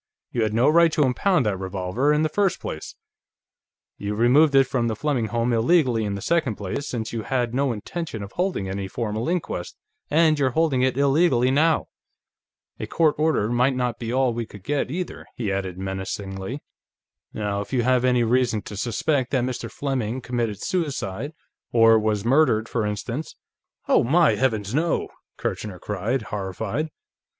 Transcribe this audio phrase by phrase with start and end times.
[0.31, 2.95] You had no right to impound that revolver, in the first place;
[3.99, 7.53] you removed it from the Fleming home illegally in the second place, since you had
[7.53, 9.77] no intention of holding any formal inquest,
[10.09, 11.85] and you're holding it illegally now.
[12.79, 16.63] A court order might not be all we could get, either," he added menacingly.
[17.31, 19.69] "Now, if you have any reason to suspect that Mr.
[19.69, 21.33] Fleming committed suicide...
[21.71, 23.35] or was murdered, for instance..."
[23.87, 26.89] "Oh, my heavens, no!" Kirchner cried, horrified.